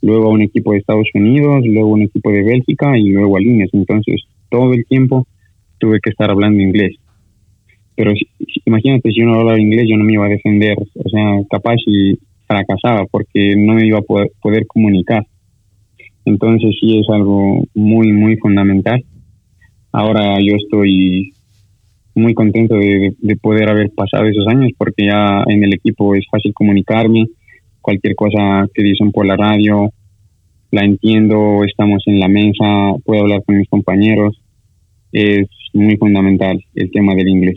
[0.00, 3.36] luego a un equipo de Estados Unidos, luego a un equipo de Bélgica y luego
[3.36, 3.70] a líneas.
[3.72, 5.26] Entonces, todo el tiempo
[5.78, 6.96] tuve que estar hablando inglés.
[7.96, 8.12] Pero
[8.64, 10.76] imagínate, si yo no hablaba inglés, yo no me iba a defender.
[10.78, 15.24] O sea, capaz y fracasaba porque no me iba a poder, poder comunicar.
[16.24, 19.04] Entonces, sí es algo muy, muy fundamental.
[19.92, 21.33] Ahora yo estoy
[22.14, 26.14] muy contento de, de- de poder haber pasado esos años porque ya en el equipo
[26.14, 27.26] es fácil comunicarme.
[27.80, 29.92] Cualquier cosa que dicen por la radio,
[30.70, 34.40] la entiendo, estamos en la mesa, puedo hablar con mis compañeros.
[35.12, 37.56] Es muy fundamental el tema del inglés.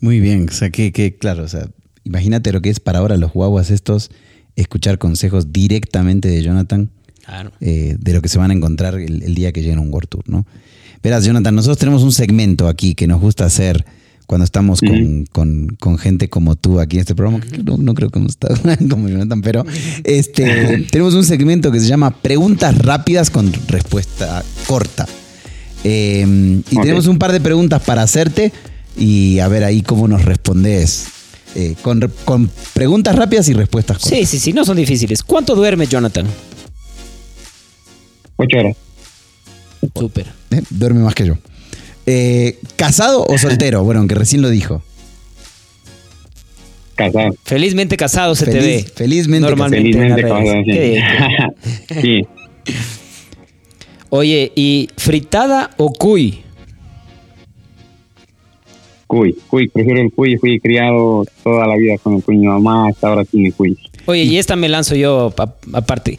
[0.00, 1.66] Muy bien, o sea, que, que claro, o sea,
[2.04, 4.10] imagínate lo que es para ahora los guaguas estos
[4.56, 6.90] escuchar consejos directamente de Jonathan
[7.24, 7.52] Claro.
[7.60, 9.92] eh, de lo que se van a encontrar el, el día que lleguen a un
[9.92, 10.46] World Tour, ¿no?
[11.02, 13.84] Verás, Jonathan, nosotros tenemos un segmento aquí que nos gusta hacer
[14.26, 17.94] cuando estamos con, con- con gente como tú aquí en este programa, que no, no
[17.94, 18.54] creo que hemos estado
[18.90, 19.64] como Jonathan, pero
[20.04, 25.08] este, tenemos un segmento que se llama Preguntas rápidas con respuesta corta.
[25.82, 28.52] Eh, y tenemos un par de preguntas para hacerte
[28.96, 31.06] y a ver ahí cómo nos respondes.
[31.56, 34.16] eh, con, con preguntas rápidas y respuestas cortas.
[34.18, 35.22] Sí, sí, sí, no son difíciles.
[35.24, 36.26] ¿Cuánto duerme Jonathan?
[38.36, 38.76] Ocho horas.
[39.96, 40.26] Súper.
[40.50, 40.62] ¿eh?
[40.70, 41.34] Duerme más que yo.
[42.06, 43.82] Eh, ¿Casado o soltero?
[43.84, 44.82] Bueno, aunque recién lo dijo.
[46.94, 47.30] Casado.
[47.44, 48.86] Felizmente casado se te ve.
[48.94, 50.62] felizmente Normalmente Felizmente casado,
[52.02, 52.26] sí.
[54.10, 56.42] Oye, ¿y fritada o cuy?
[59.06, 60.36] Cuy, cuy, prefiero el cuy.
[60.36, 62.36] Fui criado toda la vida con el cuy.
[62.36, 63.78] Mi mamá hasta ahora tiene cuy.
[64.06, 65.32] Oye, y esta me lanzo yo
[65.72, 66.18] aparte.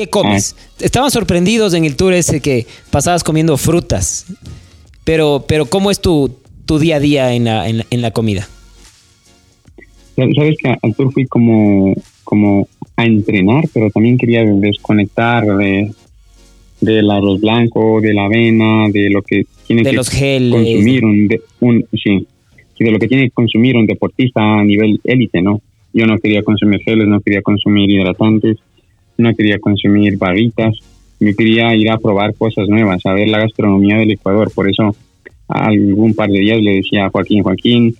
[0.00, 0.56] ¿Qué comes?
[0.78, 4.24] Estaban sorprendidos en el tour ese que pasabas comiendo frutas.
[5.04, 6.34] Pero, pero ¿cómo es tu,
[6.64, 8.48] tu día a día en la, en la, en la comida?
[10.16, 15.90] Sabes que al tour fui como, como a entrenar, pero también quería desconectar de,
[16.80, 20.54] del arroz blanco, de la avena, de lo que tiene De que los geles.
[20.62, 22.26] consumir un, de- un sí,
[22.78, 25.60] y de lo que tiene que consumir un deportista a nivel élite, ¿no?
[25.92, 28.56] Yo no quería consumir geles, no quería consumir hidratantes,
[29.20, 30.74] no quería consumir barritas,
[31.20, 34.94] yo quería ir a probar cosas nuevas, a ver la gastronomía del Ecuador, por eso
[35.48, 37.96] algún par de días le decía a Joaquín, Joaquín,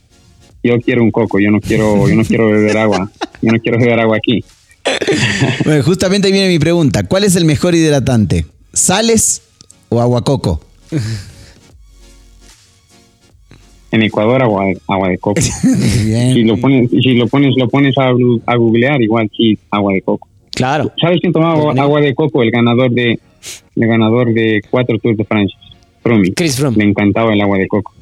[0.63, 3.11] yo quiero un coco, yo no quiero, yo no quiero beber agua,
[3.43, 4.43] yo no quiero beber agua aquí.
[5.65, 7.03] Bueno, justamente ahí viene mi pregunta.
[7.07, 8.47] ¿Cuál es el mejor hidratante?
[8.73, 9.43] ¿Sales
[9.91, 10.61] o aguacoco?
[13.93, 15.41] En Ecuador agua, de- agua de coco.
[16.05, 16.35] Bien.
[16.35, 18.11] si lo pones, si lo pones, lo pones a,
[18.47, 20.29] a googlear, igual sí, agua de coco.
[20.61, 20.93] Claro.
[21.01, 22.43] ¿Sabes quién tomaba agua, agua de coco?
[22.43, 23.19] El ganador de,
[23.77, 25.59] el ganador de cuatro Tours de Francia,
[26.03, 26.35] Froome.
[26.35, 26.77] Chris Froome.
[26.77, 27.95] Le encantaba el agua de coco.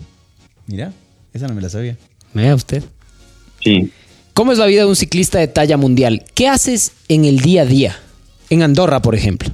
[0.66, 0.92] Mira,
[1.32, 1.96] esa no me la sabía.
[2.34, 2.82] Vea usted.
[3.60, 3.92] Sí.
[4.34, 6.24] ¿Cómo es la vida de un ciclista de talla mundial?
[6.34, 7.96] ¿Qué haces en el día a día?
[8.50, 9.50] En Andorra, por ejemplo.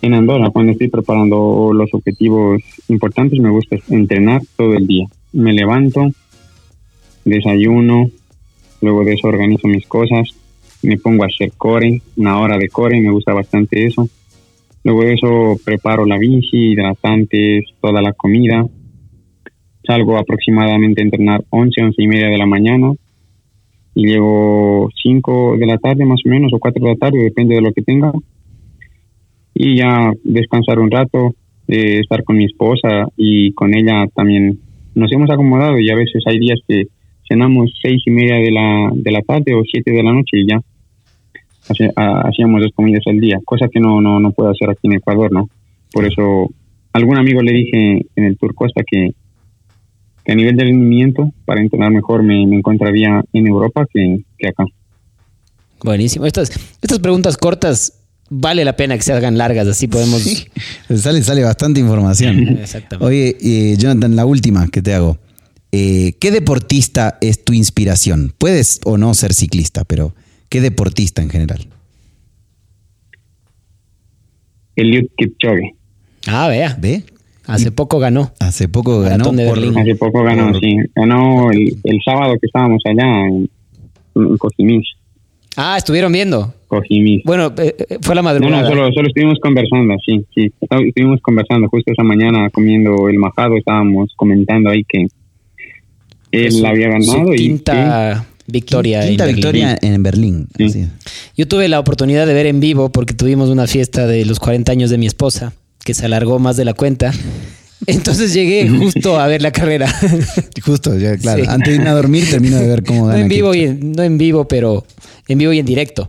[0.00, 5.06] En Andorra, cuando estoy preparando los objetivos importantes, me gusta entrenar todo el día.
[5.32, 6.10] Me levanto,
[7.24, 8.10] desayuno,
[8.82, 10.28] luego de eso organizo mis cosas,
[10.82, 14.06] me pongo a hacer core, una hora de core, me gusta bastante eso.
[14.84, 18.66] Luego de eso preparo la bici, hidratantes, toda la comida.
[19.86, 22.92] Salgo aproximadamente a entrenar 11, 11 y media de la mañana
[23.94, 27.54] y llego 5 de la tarde más o menos o 4 de la tarde, depende
[27.54, 28.12] de lo que tenga
[29.54, 31.34] y ya descansar un rato,
[31.68, 34.58] eh, estar con mi esposa y con ella también
[34.94, 36.86] nos hemos acomodado y a veces hay días que
[37.28, 40.46] cenamos seis y media de la, de la tarde o siete de la noche y
[40.46, 40.60] ya
[41.68, 45.32] hacíamos dos comidas al día, cosa que no, no, no puedo hacer aquí en Ecuador,
[45.32, 45.48] ¿no?
[45.92, 46.50] Por eso
[46.92, 49.12] a algún amigo le dije en el Tour Costa que,
[50.24, 54.48] que a nivel de rendimiento, para entrenar mejor, me, me encontraría en Europa que, que
[54.48, 54.64] acá.
[55.82, 56.26] Buenísimo.
[56.26, 60.22] Estas, estas preguntas cortas vale la pena que se hagan largas, así podemos...
[60.22, 60.46] Sí.
[60.96, 62.48] Sale, sale bastante información.
[62.60, 63.06] Exactamente.
[63.06, 65.18] Oye, eh, Jonathan, la última que te hago.
[65.72, 68.32] Eh, ¿Qué deportista es tu inspiración?
[68.36, 70.14] Puedes o no ser ciclista, pero
[70.50, 71.66] ¿qué deportista en general?
[74.76, 75.74] Eliud Kipchoge.
[76.26, 76.76] Ah, vea.
[76.80, 77.04] ¿Ve?
[77.46, 78.32] Hace poco ganó.
[78.38, 79.78] Hace poco ganó de por- Berlín.
[79.78, 80.76] Hace poco ganó, por- sí.
[80.94, 83.48] Ganó el, el sábado que estábamos allá en,
[84.14, 84.86] en Cojimis.
[85.56, 86.54] Ah, estuvieron viendo.
[86.68, 87.22] Cojimis.
[87.24, 88.62] Bueno, eh, eh, fue la No, madrugada.
[88.62, 90.52] no, solo, solo estuvimos conversando, sí, sí.
[90.86, 95.06] Estuvimos conversando justo esa mañana comiendo el majado, estábamos comentando ahí que
[96.32, 99.06] él Su- había ganado su y quinta victoria.
[99.06, 99.36] Quinta en Berlín.
[99.36, 100.48] victoria en Berlín.
[100.56, 100.64] Sí.
[100.64, 100.88] Así es.
[101.36, 104.72] Yo tuve la oportunidad de ver en vivo porque tuvimos una fiesta de los 40
[104.72, 105.52] años de mi esposa
[105.84, 107.12] que se alargó más de la cuenta.
[107.86, 109.92] Entonces llegué justo a ver la carrera.
[110.64, 111.42] Justo, ya, claro.
[111.42, 111.50] Sí.
[111.50, 113.20] Antes de irme a dormir, termino de ver cómo no gana.
[113.20, 114.86] en vivo y en, no en vivo, pero
[115.26, 116.08] en vivo y en directo.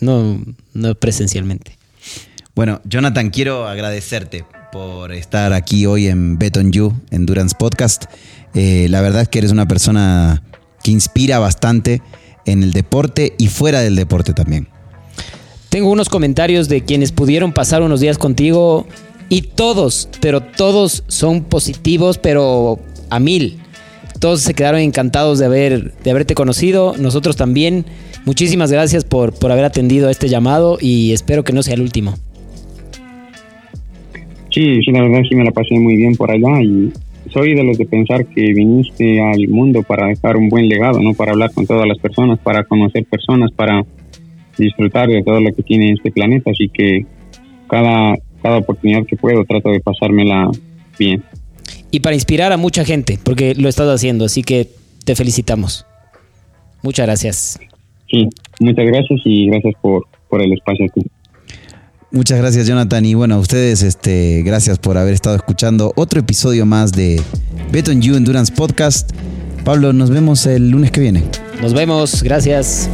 [0.00, 0.40] No,
[0.74, 1.72] no presencialmente.
[2.54, 8.04] Bueno, Jonathan, quiero agradecerte por estar aquí hoy en Bet on You, Endurance Podcast.
[8.54, 10.42] Eh, la verdad es que eres una persona
[10.82, 12.02] que inspira bastante
[12.46, 14.68] en el deporte y fuera del deporte también.
[15.68, 18.86] Tengo unos comentarios de quienes pudieron pasar unos días contigo
[19.28, 22.78] y todos, pero todos son positivos, pero
[23.10, 23.58] a mil.
[24.18, 27.84] Todos se quedaron encantados de, haber, de haberte conocido, nosotros también.
[28.24, 31.82] Muchísimas gracias por, por haber atendido a este llamado y espero que no sea el
[31.82, 32.14] último.
[34.50, 36.92] Sí, sí, la verdad sí me la pasé muy bien por allá y
[37.32, 41.14] soy de los de pensar que viniste al mundo para dejar un buen legado, ¿no?
[41.14, 43.82] Para hablar con todas las personas, para conocer personas, para
[44.56, 47.06] disfrutar de todo lo que tiene este planeta, así que
[47.68, 50.50] cada, cada oportunidad que puedo trato de pasármela
[50.98, 51.22] bien.
[51.90, 54.68] Y para inspirar a mucha gente, porque lo estás haciendo, así que
[55.04, 55.86] te felicitamos.
[56.82, 57.60] Muchas gracias.
[58.10, 58.28] Sí,
[58.60, 61.02] muchas gracias y gracias por, por el espacio aquí.
[62.10, 63.04] Muchas gracias, Jonathan.
[63.04, 67.20] Y bueno, a ustedes, este, gracias por haber estado escuchando otro episodio más de
[67.70, 69.10] Bet on You Endurance Podcast.
[69.64, 71.24] Pablo, nos vemos el lunes que viene.
[71.60, 72.88] Nos vemos, gracias.